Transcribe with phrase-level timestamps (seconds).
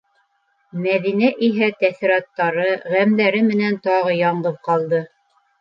[0.85, 2.65] Мәҙинә иһә тәьҫораттары,
[2.95, 5.05] ғәмдәре менән тағы яңғыҙ ҡалды.